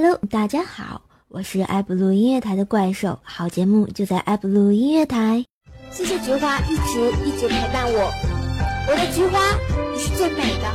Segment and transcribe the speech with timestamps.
[0.00, 5.44] Hello，大家好，我是爱布鲁音乐台的怪兽，好节目就在爱布鲁音乐台。
[5.90, 8.08] 谢谢菊花一直一直陪伴我，
[8.86, 9.40] 我的菊花
[9.92, 10.68] 你是最美的。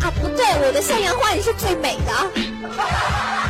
[0.00, 3.41] 啊，不对，我的向阳花也是最美的。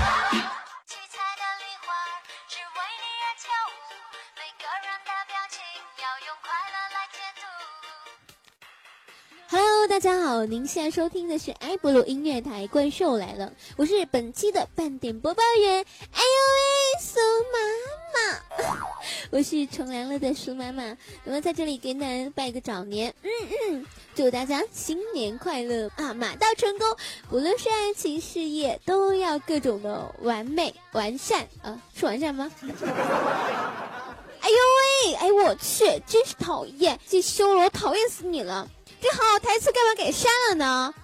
[9.93, 15.85] 大家好，您现在收听的是埃博鲁音乐台，怪兽来了，我是本期的半点播报员。
[16.13, 17.21] 哎呦喂，苏
[17.53, 17.59] 妈
[18.17, 18.89] 妈，
[19.31, 20.97] 我是从良了的苏妈妈。
[21.25, 23.31] 那么在这里给大家拜个早年，嗯
[23.71, 26.89] 嗯，祝大家新年快乐啊，马到成功，
[27.31, 32.51] 无论是爱情事业，都要各种的完美完善啊，是完善吗？
[34.41, 34.57] 哎呦
[35.05, 38.67] 喂，哎我去，真是讨厌，这修罗讨厌死你了。
[39.03, 40.95] 这好台词干嘛给删了呢？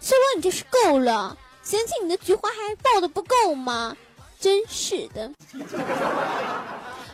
[0.00, 3.96] 修罗，你这是够了，嫌弃你的菊花还抱的不够吗？
[4.38, 5.32] 真是的。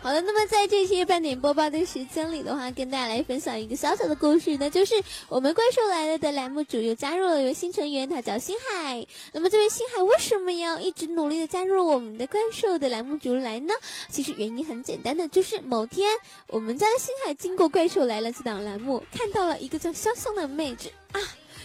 [0.06, 4.94] 好的，那么在这些半点播报的时间里的话，跟大家来分享一个小小的故事，那就是
[5.28, 9.04] 我们怪兽来了的栏目组又加入了一位新成员，他叫星海。
[9.32, 13.74] 那么这位星海为什么要一直努力的加入我们的怪兽的栏目组来呢？
[14.08, 16.08] 其实原因很简单的，就是某天
[16.46, 21.20] 我们家的星海经过怪兽来了这档栏目，看到了一个叫潇湘的妹子啊，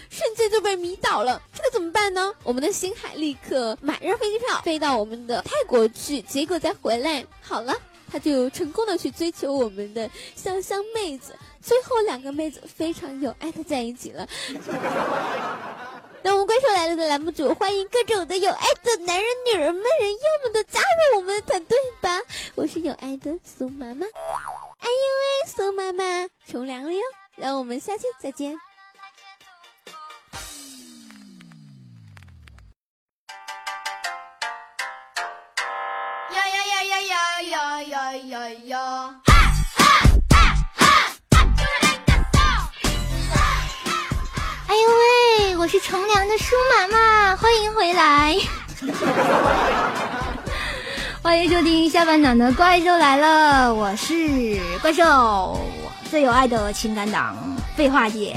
[0.09, 1.39] 瞬间就被迷倒了。
[1.53, 2.33] 这个怎么办呢？
[2.43, 7.79] 我们的星海立刻买上飞机票飞到我们的泰国去，结果再回来，好了。
[8.11, 14.27] 他就成功的去追求我们的香香妹子，最后两个妹子非常有爱的在一起了。
[16.23, 22.21] 那我们怪兽来了的栏目组，欢迎各种的有爱的男人、女人们、人妖们都加入我们的团队吧！
[22.53, 26.99] 我是有爱的苏妈妈，哎呦喂，苏妈妈从良了哟！
[27.37, 28.55] 让我们下期再见。
[36.93, 36.99] 哎
[44.75, 44.83] 呦
[45.47, 48.35] 喂，我是乘凉的舒妈妈，欢迎回来！
[51.23, 55.57] 欢迎收听下半场的《怪兽来了》，我是怪兽，
[56.09, 57.37] 最有爱的情感党，
[57.77, 58.35] 废话姐。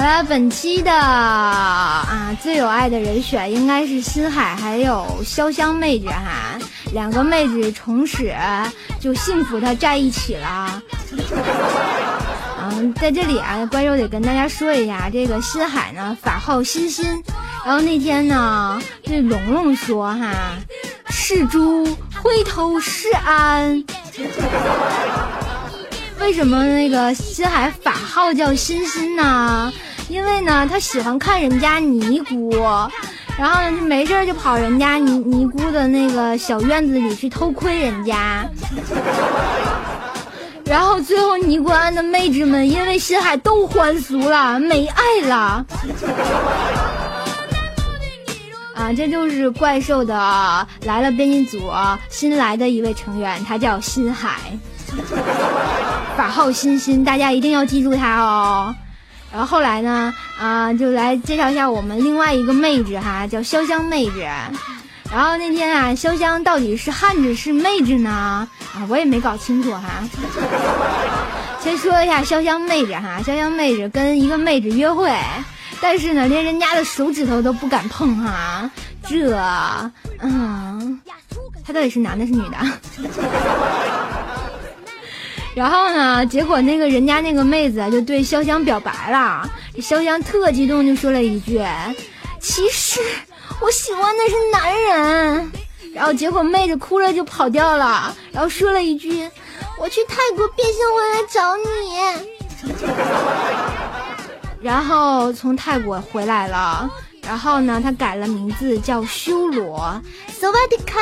[0.00, 6.58] 好了，本期的啊最有爱的人选应该是新海还有潇湘妹子哈，
[6.94, 8.32] 两个妹子从此
[8.98, 10.82] 就幸福的在一起了。
[12.64, 17.04] 嗯，在这里啊，怪兽得跟大家说一下，这个新海呢法号欣欣，
[17.66, 20.56] 然后那天呢，这龙龙说哈，
[21.10, 21.84] 是猪
[22.22, 23.84] 回头是安。
[26.20, 29.70] 为什么那个新海法号叫欣欣呢？
[30.10, 32.50] 因为呢，他喜欢看人家尼姑，
[33.38, 38.44] 然后呢，没事就跑人家尼尼姑的那个小院子里去偷窥人家，
[40.64, 45.64] 然后最后尼姑庵的妹子们因为心海都还俗了，没爱了。
[48.74, 51.70] 啊，这就是怪兽的来了编辑组
[52.08, 54.38] 新来的一位成员，他叫新海，
[56.16, 58.74] 法号欣欣，大家一定要记住他哦。
[59.32, 64.20] 然后后来呢，啊，就来介绍一下我们另外一个妹子哈，叫潇湘妹子。
[65.12, 68.10] 然后那天啊，潇湘到底是汉子是妹子呢？
[68.10, 70.02] 啊，我也没搞清楚哈。
[71.62, 75.12] 先说一下潇湘妹子哈，潇湘妹子跟一个妹子约会，
[75.80, 78.70] 但是呢，连人家的手指头都不敢碰哈。
[79.06, 79.36] 这，
[80.20, 81.00] 嗯，
[81.66, 82.56] 他到底是男的是女的？
[85.54, 86.24] 然后呢？
[86.26, 91.60] 结果那个人家那个妹子就对潇湘表白了，潇湘特激动，就说了一句
[92.40, 93.00] ：“其实
[93.60, 95.50] 我喜欢的是男人。”
[95.92, 99.28] 然后结果妹子哭了就跑掉了，然后说了一句
[99.76, 101.64] ：“我去泰国变性回来找你。”
[104.62, 106.88] 然后从泰国回来了，
[107.26, 110.00] 然后呢，他改了名字叫修罗。
[110.28, 111.00] 萨瓦迪卡。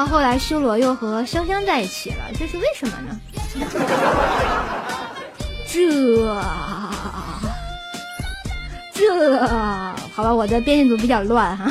[0.00, 3.18] 后后来修罗又和香香在一起了，这是为什么呢？
[5.68, 5.80] 这
[8.92, 9.46] 这
[10.14, 11.70] 好吧，我的编辑组比较乱哈。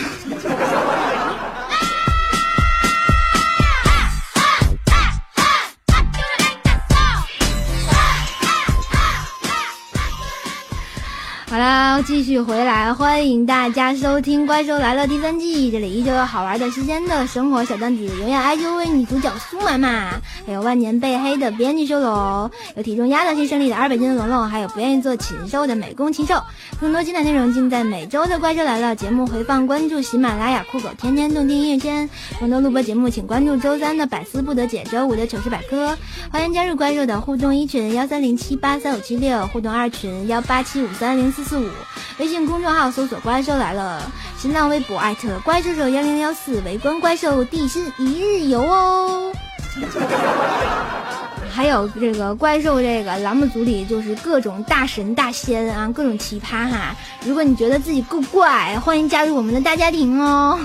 [11.56, 15.72] 好啦，继续回来，欢迎大家收听《怪兽来了》第三季。
[15.72, 26.44] 这里依旧有好玩的、新鲜的生活小段子，永远爱就为女主角苏妈妈，还有万年被黑的编辑修罗，有体重压倒性胜利的二百斤的龙龙，还有不愿意做禽兽的美工禽兽。
[26.82, 32.10] 更多精彩内容尽在每周的《怪兽来了》节目回放，关注喜马拉雅酷狗天天动听音乐圈。
[32.38, 35.98] 更多录播节目，请关注周三的百思不得解，周五的糗事百科。
[36.30, 41.45] 欢迎加入怪兽的互动一群幺三零七八三五七六，互动二群幺八七五三零四。
[41.48, 41.70] 四五，
[42.18, 44.02] 微信公众号搜索“怪兽来了”，
[44.36, 49.32] 新浪微博艾特“怪兽手幺零幺四”，围观怪兽地心一日游哦。
[51.54, 56.96] 还有这个怪兽这个栏目组里，就是各种大神大仙啊，各种奇葩哈。
[57.24, 60.60] 如果你觉得自己够怪，欢迎加入我们的大家庭哦。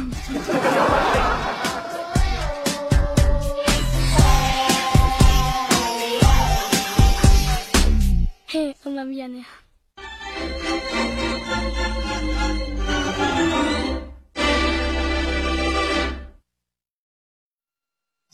[8.47, 9.45] 嘿，我那边呢？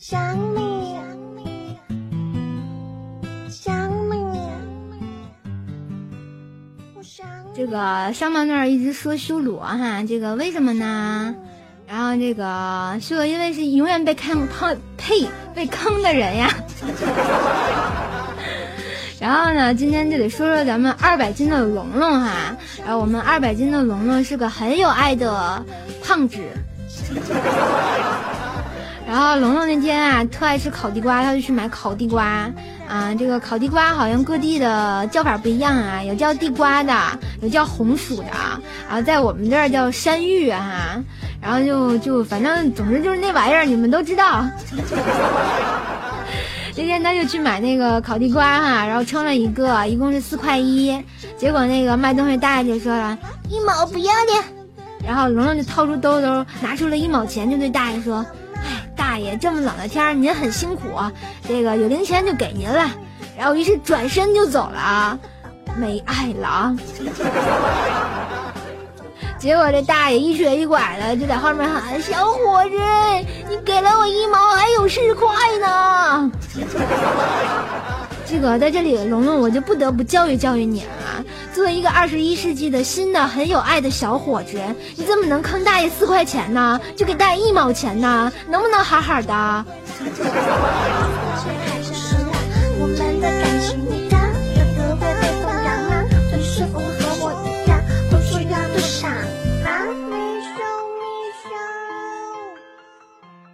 [0.09, 0.95] 想你，
[3.49, 3.75] 想
[4.09, 4.23] 你，
[6.95, 11.35] 我想这个上面那儿一直说修罗哈，这个为什么呢？
[11.89, 16.53] 然后这个修罗因为是永远被坑坑呸被坑的人呀。
[19.19, 22.55] 然后呢，今天就得说说咱们二百斤的龙龙哈。
[22.79, 25.65] 然后我们二百斤的龙龙是个很有爱的
[26.01, 26.39] 胖子。
[29.07, 32.51] 然后龙龙那天啊，特爱吃烤地瓜，他就去买烤地瓜
[32.89, 33.15] 啊。
[33.17, 36.93] 这个烤地瓜好像各地的叫法不一样啊，有叫地瓜的，
[37.41, 38.25] 有叫红薯的，
[38.87, 41.01] 然后在我们这儿叫山芋啊。
[41.39, 44.43] 然后就就反正总之就是那玩意儿，你们都知道。
[46.75, 51.01] 那天他就去买那个烤地瓜哈，然后称了一个，一共是四块一。
[51.37, 53.17] 结果那个卖东西大爷就说了
[53.49, 54.43] 一毛不要脸，
[55.05, 58.25] 然后龙龙就掏出兜兜，拿出了一毛钱，就对大爷说。
[58.97, 60.81] 大爷，这么冷的天您很辛苦，
[61.47, 62.89] 这个有零钱就给您了。
[63.37, 65.17] 然后于是转身就走了，
[65.77, 66.75] 没爱了。
[69.37, 72.79] 结果这大爷一瘸一拐的就在后面喊：“小伙子，
[73.47, 75.27] 你给了我一毛，还有四块
[75.61, 76.31] 呢。
[78.25, 81.23] ”这个在这里，龙龙我就不得不教育教育你了。
[81.57, 84.61] 作为一个二十一世纪的新的很有爱的小伙子，
[84.95, 86.79] 你怎么能坑大爷四块钱呢？
[86.95, 88.31] 就给大爷一毛钱呢？
[88.47, 89.65] 能不能好好的？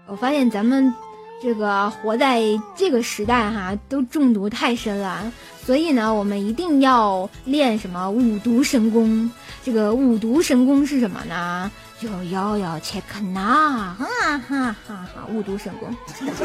[0.08, 0.94] 我发现咱们。
[1.42, 2.42] 这个活在
[2.74, 5.30] 这个时代哈，都中毒太深了，
[5.66, 9.32] 所以呢，我们一定要练什么五毒神功。
[9.64, 11.72] 这个五毒神功是什么呢？
[12.02, 15.08] 就要要切克纳，哈哈哈哈！
[15.32, 15.96] 五毒神功。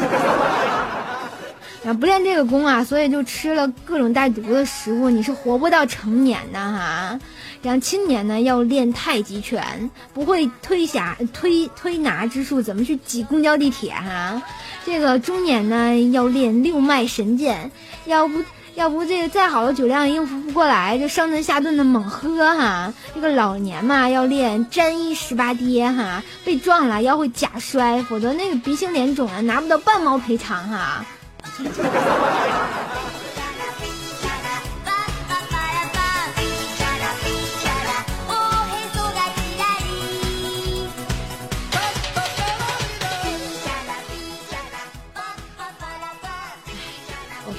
[1.85, 7.19] 啊不练这个功啊，所以就吃了各种带毒的食物，你是活不到成年的哈。
[7.61, 14.41] 然后青年呢要练太极拳，不会推匣推推拿之术，怎么去挤公交地铁哈？
[14.85, 17.69] 这个中年呢要练六脉神剑，
[18.05, 18.43] 要不
[18.75, 22.93] 要不这个再好的酒量应付不过来，就上顿下顿的猛喝哈。
[23.13, 31.05] 这个老年嘛要练沾衣十八跌哈，被撞了要会假摔，否则那个鼻青脸肿的拿不到半毛赔偿哈。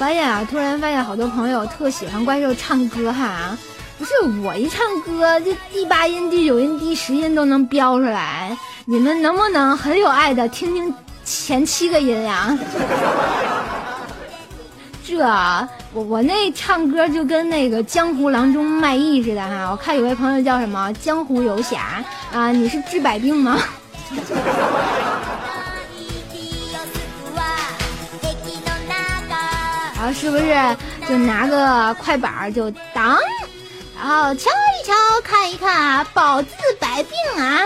[0.00, 3.54] 发现啊，突然发现好多朋友特喜欢怪兽唱歌哈，
[3.98, 12.58] 不是我一唱歌，这第八音、第九音、第十音都能飙出来，你们能不能很有爱的听听前七个音呀？
[15.04, 15.18] 这
[15.92, 22.02] 我我那唱歌就跟那个江湖郎中卖艺似的哈，我看有位朋友叫什么江湖游侠
[22.32, 23.58] 啊，你是治百病吗？
[30.12, 30.76] 是不是
[31.08, 33.18] 就拿个快板就当，
[33.96, 36.48] 然后敲一敲看一看啊，保治
[36.78, 37.62] 百病啊！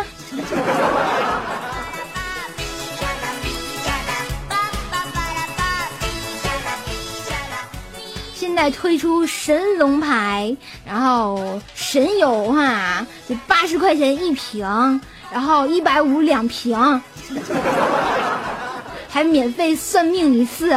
[8.35, 15.01] 现在推出神龙牌，然后神油哈，就八十块钱一瓶，
[15.33, 17.03] 然后一百五两瓶，
[19.09, 20.77] 还免费算命一次。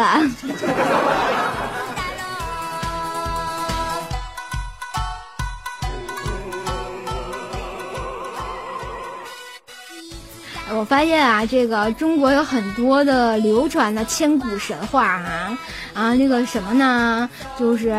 [10.77, 15.57] 我发现啊，这个中国有很多的流传的千古神话啊
[15.95, 17.97] 啊，那个什么呢，就是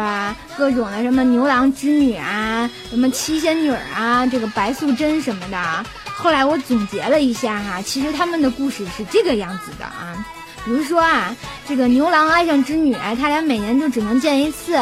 [0.57, 5.85] 各种的什么牛郎织女啊，什么七仙女啊，这个白素贞什么的。
[6.15, 10.25] 后来我总结了一下哈，其实他们的故事是这个样子的啊，
[10.65, 11.35] 比如说啊，
[11.67, 14.79] 这个牛郎爱上织女，他俩每年就只能见一次。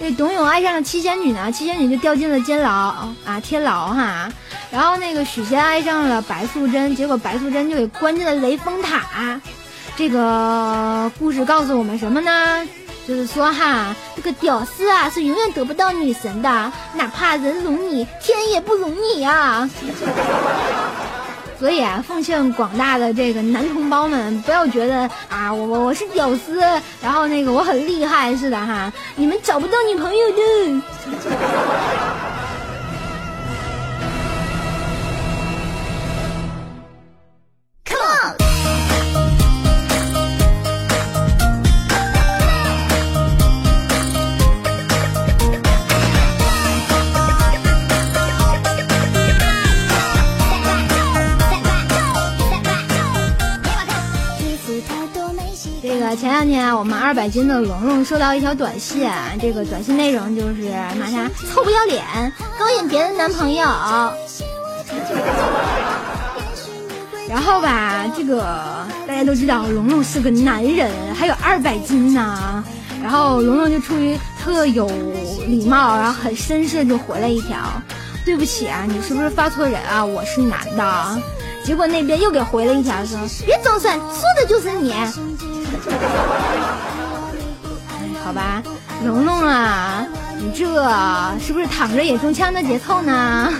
[0.00, 4.30] 这董永爱上了七仙女呢，七仙女就掉进了监牢啊，天牢哈。
[4.70, 9.38] 然后那个许仙爱上了白素贞，结果白素贞就给关进了雷峰塔。
[9.96, 12.66] 这个故事告诉我们什么呢？
[13.06, 19.68] 就是说哈，这个屌丝啊是永远得不到女神的，哪怕人容你，天也不容你啊。
[21.60, 26.58] 所以啊，奉劝广大的这个男同胞们，不要觉得啊，我我我是屌丝，
[27.02, 30.82] 然后那个我很厉害似的哈，你们找不到女朋友的。
[56.80, 59.06] 我们二百斤的龙龙收到一条短信，
[59.38, 60.62] 这个短信内容就是
[60.98, 62.02] 骂他臭不要脸，
[62.58, 63.64] 勾引别人男朋友。
[67.28, 72.64] 然后吧，这个大家都知道，龙龙是个男人，还有二百斤呢。
[73.02, 74.86] 然后龙龙就出于特有
[75.46, 77.58] 礼貌，然后很绅士就回了一条
[78.24, 80.02] ：“对不起啊，你是不是发错人啊？
[80.02, 81.20] 我是男的。”
[81.62, 84.94] 结果那边又给回了一条说：“别装蒜，说的就是你。”
[88.24, 88.62] 好吧，
[89.04, 90.06] 蓉蓉啊，
[90.38, 90.64] 你这
[91.44, 93.52] 是不是躺着也中枪的节奏呢？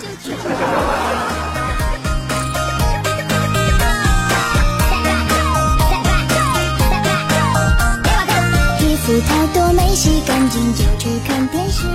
[8.78, 11.86] 衣服太多没洗干净就去看电视。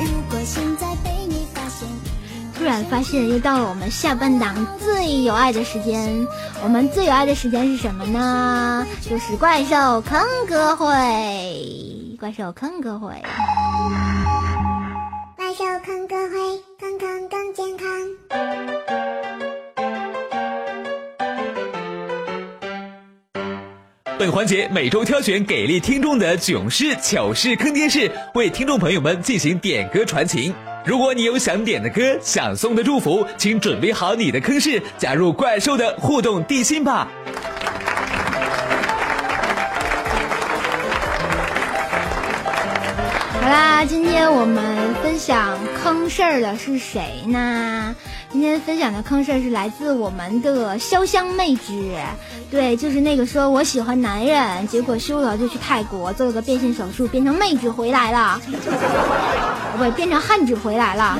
[0.00, 1.88] 如果现在被你发现，
[2.58, 6.26] 突然发现又到了我们下半档最有爱的时间。
[6.62, 8.86] 我们最有爱的时间是什么呢？
[9.00, 13.22] 就是怪兽坑歌会，怪兽坑歌会，
[15.36, 16.38] 怪兽坑歌会，
[16.80, 17.86] 坑坑更健康。
[24.18, 30.52] 本环节每周挑选给力听众的囧事、糗事、坑爹事，为听众朋友们进行点歌传情。
[30.86, 37.08] 如果你有想点的歌、想送的祝福，请准备好你的坑事，加入怪兽的互动地心吧。
[43.40, 47.96] 好啦，今天我们分享坑事儿的是谁呢？
[48.32, 51.94] 今天分享的坑事儿是来自我们的潇湘妹纸。
[52.50, 58.40] 对，就是那个说我喜欢男人，结果修了就去泰国做了个变性手术，变成妹纸回来了，
[59.78, 61.18] 不，变成汉纸回来了。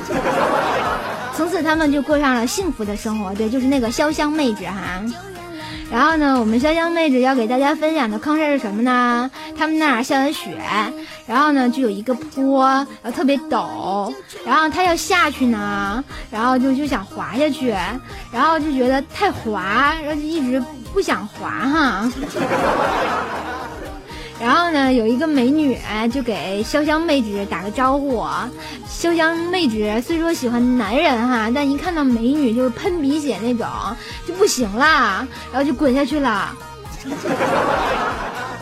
[1.35, 3.35] 从此他们就过上了幸福的生活。
[3.35, 5.03] 对，就是那个潇湘妹纸哈。
[5.91, 9.31] 然后呢，我们潇湘妹子要给大家分享的坑事是什么呢？
[9.57, 10.57] 他们那儿下完雪，
[11.27, 12.67] 然后呢就有一个坡，
[13.03, 14.13] 然后特别陡，
[14.45, 17.69] 然后他要下去呢，然后就就想滑下去，
[18.33, 20.63] 然后就觉得太滑，然后就一直
[20.93, 22.13] 不想滑哈。
[24.39, 25.79] 然后呢，有一个美女
[26.13, 28.23] 就给潇湘妹纸打个招呼。
[28.89, 33.67] 潇湘妹纸虽说喜欢男人哈，但一看到美女就是喷鼻血那种
[34.27, 36.55] 就不行啦，然后就滚下去了。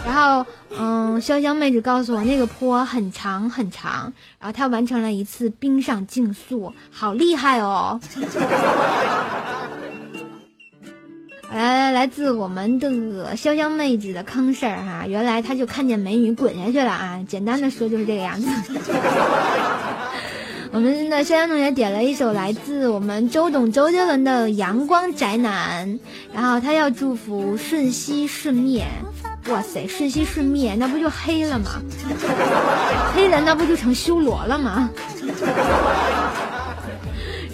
[0.07, 0.47] 然后，
[0.79, 7.99] 嗯，潇湘妹纸告诉我那个坡很长很长，然后她完成了一次冰上竞速，好厉害哦。
[11.55, 12.91] 来，来自我们的
[13.37, 17.21] 潇湘妹子的坑事儿哈，原来他就看见美女滚下去了啊！
[17.29, 18.49] 简单的说就是这个样子。
[20.73, 25.89] 我们的潇湘同学点了一首来自我们周董周杰伦的《阳光宅男》，
[26.35, 28.85] 然后他要祝福瞬息瞬灭。
[29.49, 31.81] 哇塞，瞬息瞬灭，那不就黑了吗？
[33.15, 34.91] 黑了，那不就成修罗了吗？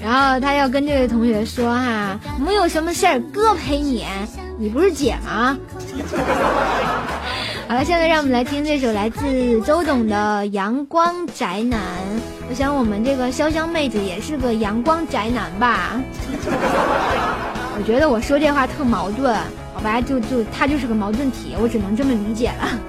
[0.02, 4.06] 然后他要跟这位同学说哈，没有什么事儿，哥陪你，
[4.58, 5.58] 你不是姐吗？
[7.68, 11.80] 好了，现在让我们来听这首来自周董的《阳光宅男》。
[12.48, 16.00] 我想我们这个潇湘妹子也是个阳光宅男吧？
[17.78, 19.36] 我觉得我说这话特矛盾，
[19.74, 20.00] 好吧？
[20.00, 22.68] 就就他就是个矛盾体，我只能这么理解了。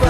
[0.00, 0.08] 怪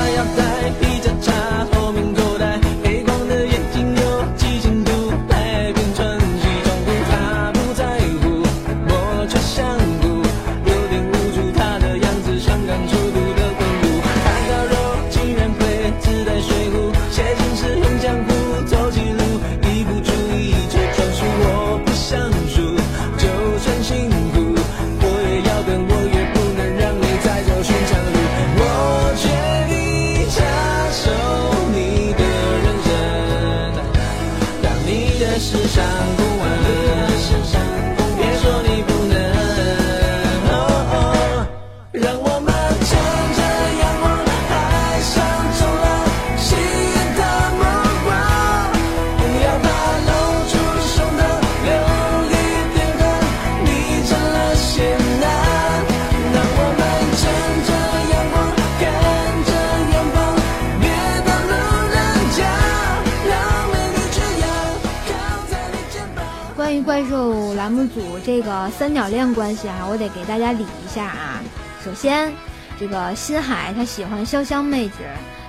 [67.08, 71.40] 兽栏目组这个三角恋关系啊，我得给大家理一下啊。
[71.82, 72.30] 首先，
[72.78, 74.96] 这个新海他喜欢潇湘妹子，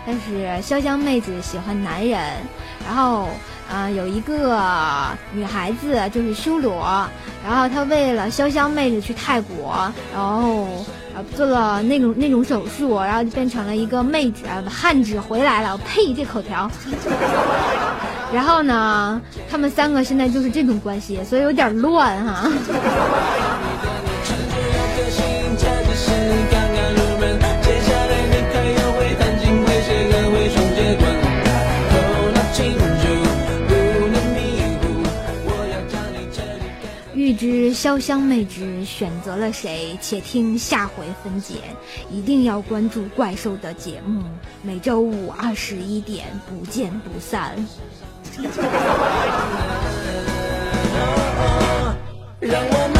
[0.05, 2.17] 但是潇湘妹子喜欢男人。
[2.85, 3.27] 然后，
[3.69, 4.57] 啊，有一个
[5.33, 7.05] 女孩子就是修罗，
[7.45, 10.65] 然后她为了潇湘妹子去泰国，然后
[11.13, 15.77] 呃做了那种那种手术，然后就变成了一个妹子，汉子回来了。
[15.79, 16.71] 呸，这口条。
[18.31, 22.51] 然后呢，他们三个现在就是这种关系，所以有点乱哈。
[37.13, 41.55] 欲知潇湘妹纸选择了谁，且听下回分解。
[42.09, 44.23] 一定要关注怪兽的节目，
[44.63, 47.53] 每周五二十一点不见不散。
[52.39, 52.98] 让我们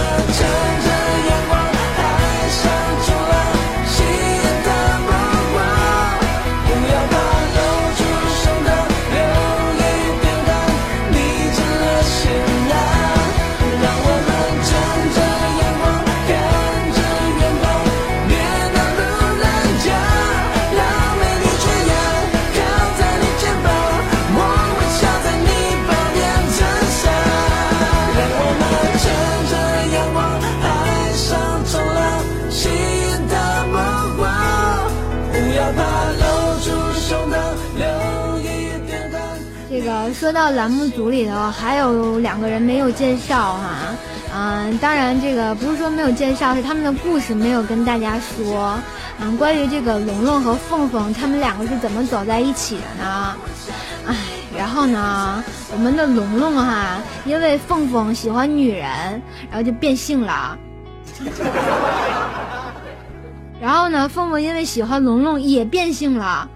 [40.29, 43.95] 说到栏目组里头，还有两个人没有介绍哈，
[44.31, 48.79] 嗯，当然这个不是说没有介绍，是他们的故事没有跟大家说。
[49.19, 53.35] 嗯，关于这个龙龙和凤凤，他们两个是怎么走在一起的呢？
[54.05, 54.15] 唉，
[54.55, 58.87] 然后呢，我们的龙龙哈，因为凤凤喜欢女人，
[59.49, 60.55] 然后就变性了。
[63.59, 66.47] 然后呢，凤凤因为喜欢龙龙也变性了。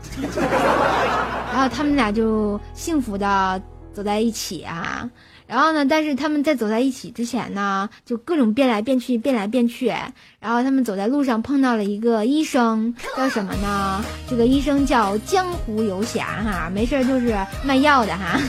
[1.54, 3.62] 然后他们俩就幸福的
[3.94, 5.08] 走在一起啊。
[5.46, 9.94] 然后呢，但是他们在走在一起之前呢，就各种变来变去，变来变去。
[10.40, 14.04] 然后他们走在路上碰到了一个医生，叫什么呢？
[14.28, 18.40] 这个医生叫江湖游侠哈，没事就是卖药的哈。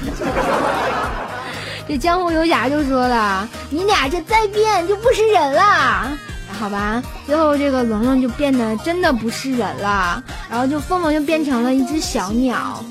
[1.86, 6.16] 这江湖游侠就说了：“你俩这再变就不是人了。”
[6.58, 12.82] 好吧，最后这个龙龙就变得真的不是人了，然后就凤凤就变成了一只小鸟，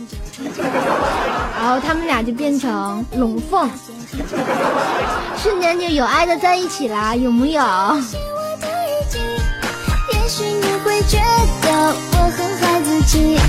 [1.57, 3.67] 然后他们俩就变成龙凤，
[5.41, 7.61] 瞬间就有爱的在一起啦，有木有？
[10.11, 11.17] 也许你会觉
[11.63, 13.39] 得我很孩子气，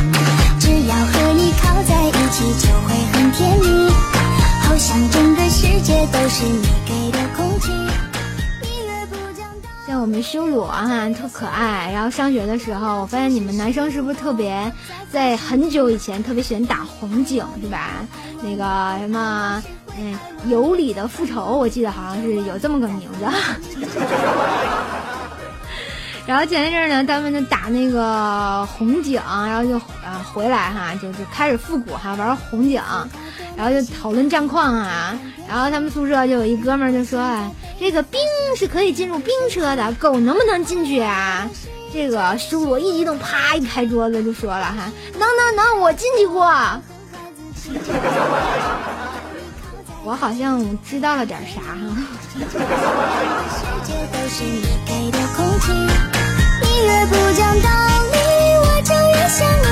[0.59, 3.91] 只要和你靠在一起就会很甜蜜，
[4.63, 6.84] 好像整个世界都是你。
[10.05, 14.71] 我们修罗哈特可爱，然后上学的时候，我发现你们男生是不是特别
[15.11, 17.89] 在很久以前特别喜欢打红警是吧？
[18.43, 19.63] 那个什么，
[19.99, 20.15] 嗯，
[20.47, 23.25] 有理的复仇，我记得好像是有这么个名字。
[26.27, 32.83] 然后前一阵呢，他们就打那个红警，然后就啊回来哈，就就开始复古哈玩红警，
[33.57, 35.19] 然后就讨论战况啊。
[35.47, 38.19] 然后他们宿舍就有一哥们儿就说：“哎，这个冰
[38.57, 41.47] 是可以进入冰车的，狗能不能进去啊？”
[41.93, 46.51] 这个叔我一激动，啪一拍桌子就说了：“哈，能能能，我进去过。”
[50.07, 51.77] 我好像知道了点啥哈。
[56.61, 57.71] 你越不讲道
[58.13, 58.19] 理，
[58.61, 59.65] 我就越想你。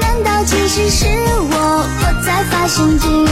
[0.00, 1.06] 难道其实是
[1.50, 1.54] 我，
[1.98, 3.26] 我在发神经？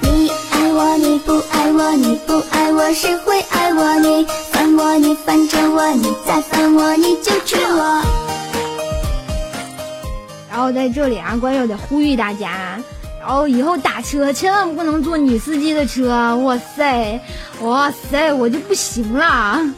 [0.00, 3.98] 你爱我，你不爱我，你不爱我，谁会爱我？
[3.98, 8.02] 你烦我，你烦着我，你再烦我，你就娶我。
[10.50, 12.78] 然后在这里啊，关友得呼吁大家，
[13.26, 16.36] 然后以后打车千万不能坐女司机的车。
[16.44, 17.18] 哇塞，
[17.62, 19.58] 哇塞，我就不行了。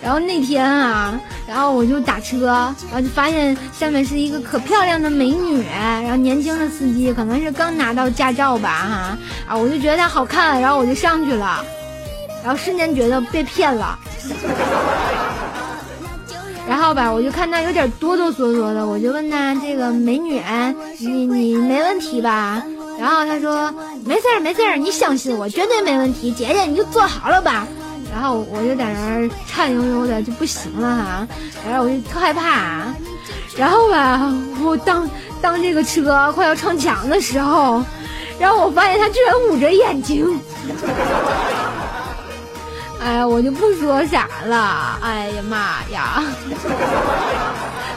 [0.00, 11.64] 然后那天啊，然后我就打车，然后就发现下面是一个可漂亮的美女，然后年轻的司机可能是刚拿到驾照吧哈，啊，我就觉得她好看，然后我就上去了，
[12.44, 13.98] 然后瞬间觉得被骗了，
[16.76, 20.42] 然后吧，我就看他有点哆哆嗦嗦的，我就问他这个美女，
[20.98, 22.62] 你你没问题吧？
[23.00, 23.72] 然后他说
[24.04, 27.66] 没事儿没事儿，你相信我，绝对没问题，姐姐你就坐好了吧。
[28.12, 31.28] 然后我就在那儿颤悠悠的就不行了哈，
[31.66, 32.82] 然后我就特害怕，
[33.56, 34.30] 然后吧，
[34.62, 35.08] 我当
[35.40, 37.82] 当这个车快要撞墙的时候，
[38.38, 40.38] 然后我发现他居然捂着眼睛。
[43.00, 44.98] 哎呀，我就不说啥了。
[45.02, 46.24] 哎呀妈呀！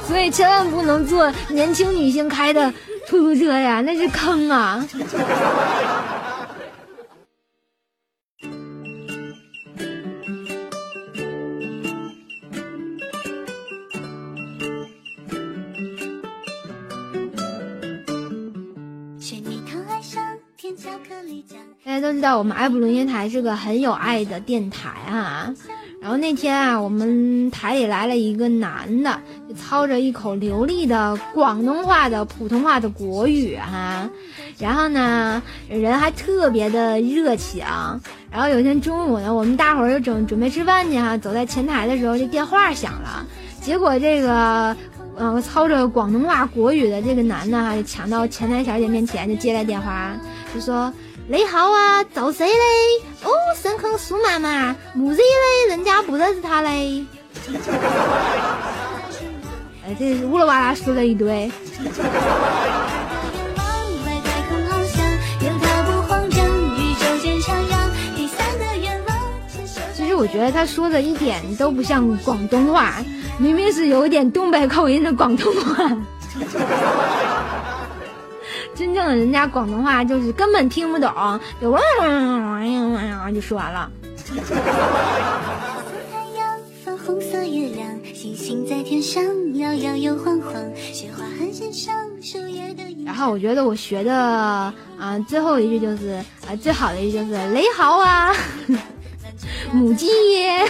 [0.08, 2.72] 所以千万不能坐年轻女性开的
[3.08, 4.86] 出租车呀，那是坑啊！
[22.02, 25.54] 都知道我们埃普伦音台是个很有爱的电台啊。
[26.02, 29.20] 然后那天啊，我们台里来了一个男的，
[29.54, 34.10] 操着一口流利的广东话的普通话的国语哈。
[34.58, 37.66] 然后呢，人还特别的热情。
[38.32, 43.26] 然后有一天中午呢，我们大伙儿就准准备吃饭去哈，走在前台的时候，这电话响了。
[43.60, 44.74] 结果这个，
[45.18, 50.14] 嗯，操着广东话国语的这个男的哈，就抢到前台小姐面前就接来电话，
[50.56, 50.94] 就说：
[51.32, 52.54] 你好啊，找谁嘞？
[53.24, 57.06] 哦，神坑鼠妈妈，母鸡嘞，人家不认识他嘞。
[59.86, 61.52] 哎，这乌拉哇啦说了一堆。
[69.94, 72.96] 其实我觉得他说的一点都不像广东话，
[73.38, 75.96] 明明是有点东北口音的广东话。
[78.80, 81.12] 真正的人家广东话就是根本听不懂，
[81.62, 82.08] 就哇哇
[83.24, 83.92] 哇就说完了。
[93.06, 94.74] 然后我觉得我学的啊
[95.28, 98.34] 最后一句就是啊最好的一句就是雷豪啊，
[99.74, 100.66] 母鸡耶。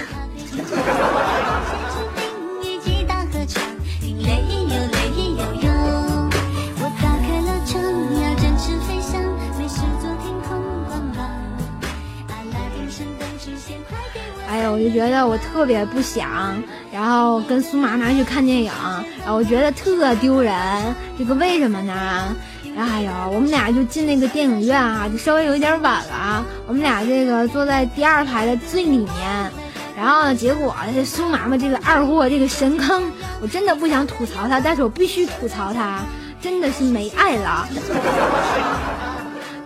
[14.67, 18.72] 我就觉得我特别不想，然后跟苏麻麻去看电影，
[19.19, 20.56] 然后我觉得特丢人。
[21.17, 22.36] 这个为什么呢？
[22.76, 26.45] 然后哎呦，我们俩就进那个电影院啊，就稍微有一点晚了。
[26.67, 29.52] 我们俩这个坐在第二排的最里面，
[29.98, 33.04] 然后结果這蘇媽媽這個二货，这个神坑，
[33.41, 36.00] 我真的不想吐槽他，但是我必须吐槽他，
[36.39, 37.67] 真的是没爱了。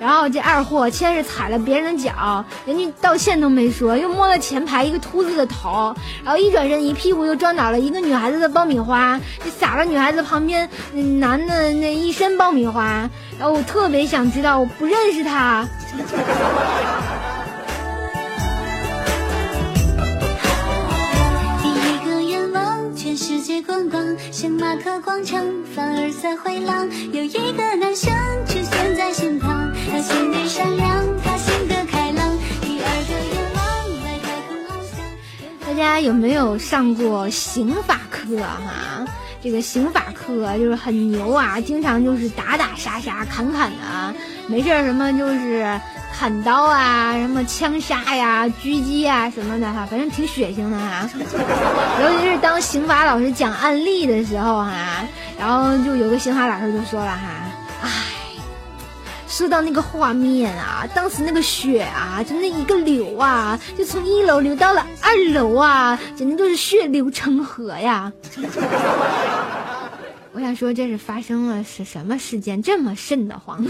[0.04, 10.70] 然后这二货先是踩了别人的脚，人家道歉都没说，又摸了前排一个秃子的头，然后一转身一屁股又撞倒了一个女孩子的爆米花，就撒了女孩子旁边
[11.22, 13.10] 男的那一身爆米花。
[13.40, 15.66] 然后我特别想知道，我不认识他。
[21.62, 25.42] 第一個願望，全世界觀光，星馬克廣場，
[25.74, 28.14] 凡爾賽回廊，有一個男生
[28.46, 29.73] 出現在身旁。
[35.66, 39.06] 大家有没有上过刑法课哈？
[39.42, 44.14] 这个刑法课就是很牛啊，经常就是打打杀杀、砍砍的，
[44.48, 45.80] 没事什么就是
[46.18, 51.10] 砍刀啊，什么枪杀呀、狙击啊什么的哈，反正挺血腥的哈。
[52.02, 54.72] 尤其是当刑法老师讲案例的时候哈，
[55.38, 57.43] 然后就有个刑法老师就说了哈，
[59.36, 68.14] 說到那个画面啊，当时那个血啊，就那一个流啊，就从一楼流到了二楼啊，简直就是血流成河呀！
[70.34, 73.66] 我想说，这是发生了是什么事件这么瘆得慌？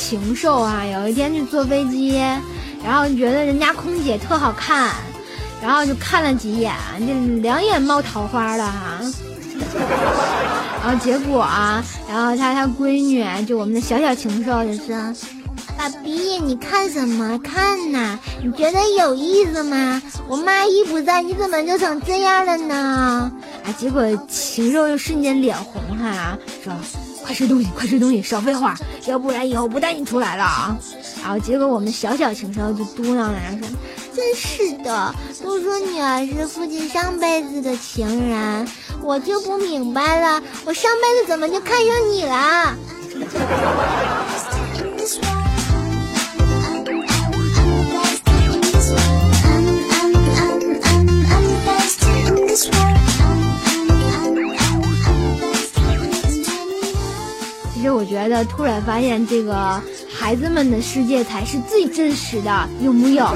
[0.00, 2.18] 禽兽啊，有一天去坐飞机，
[2.82, 4.90] 然后觉得人家空姐特好看，
[5.62, 6.74] 然后就看了几眼，
[7.06, 8.98] 就两眼冒桃花了哈。
[10.82, 14.96] 然后结果啊，然后他他闺女就我们的小小禽兽就說
[15.76, 18.18] ：“爸比，你看什么看吶？
[18.42, 20.00] 你觉得有意思吗？
[20.28, 23.30] 我妈一不在，你怎么就成这样了呢？”
[23.64, 26.72] 啊，结果禽兽就瞬间脸红哈，说。
[27.30, 30.76] 快吃东西，快吃东西，少废话，要不然以后不带你出来了啊！
[31.22, 33.68] 然后结果我们小小情商就嘟囔了说
[34.12, 38.66] ：“真是的，都说女儿是父亲上辈子的情人，
[39.00, 42.74] 我就不明白了，我上辈子怎么就看上你了？”
[58.00, 59.78] 我觉得，突然发现这个
[60.10, 63.26] 孩子们的世界才是最真实的，有木有？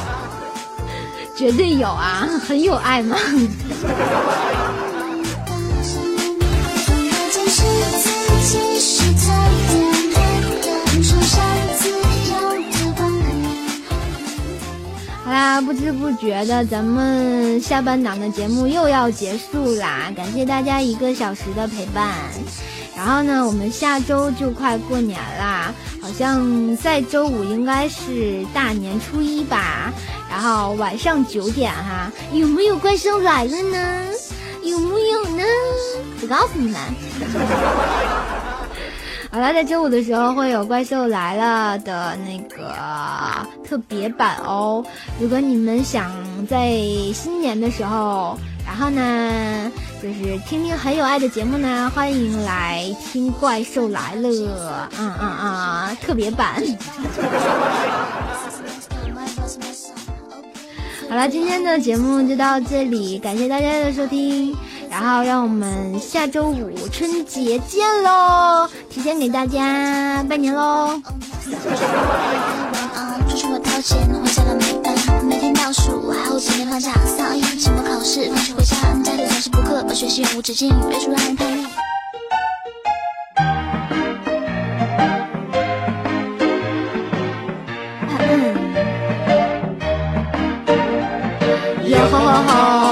[1.34, 3.16] 绝对有啊，很有爱嘛。
[15.34, 22.14] 啦，不知不觉的，咱们下半档的节目又要结束啦，感谢大家一个小时的陪伴。
[22.96, 29.92] 然后呢，我们下周就快过年啦，好像在周五应该是大年初一吧。
[30.30, 34.06] 然后晚上九点哈，有没有怪兽来了呢？
[34.62, 35.42] 有木有呢？
[36.20, 36.80] 不告诉你们。
[39.34, 42.72] 好了，在周五的时候会有《怪兽来了》的那个
[43.68, 44.80] 特别版哦。
[45.18, 46.14] 如果你们想
[46.46, 46.70] 在
[47.12, 54.28] 新年的时候，然后呢，就是听听很有爱的节目呢，欢迎来听《怪兽来了》。
[55.00, 56.62] 嗯嗯嗯，特别版。
[61.10, 64.56] 好了，今天的节目就到这里，感谢大家的收听。
[64.94, 68.70] 然后让我们下周五春节见喽！
[68.88, 71.00] 提前给大家拜年喽！
[73.28, 81.66] 出去我掏钱，回家了没单，每天倒数，还有几天放假，上一期末考试，放学回家，家里总是补课，把学习永无止境，约束让人叛逆。
[91.90, 92.83] 哟吼吼吼，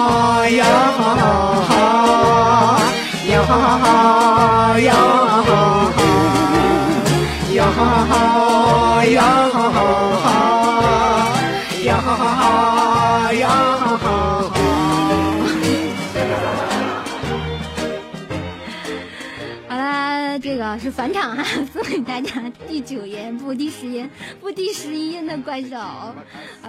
[20.93, 24.09] 返场哈，送给大家第九音不第十音
[24.41, 25.77] 不第十一音的怪兽。
[25.77, 26.15] 好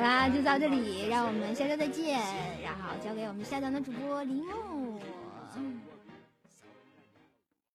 [0.01, 2.19] 啦，就到这里，让我们下周再见。
[2.63, 4.92] 然后交给我们下档的主播林木。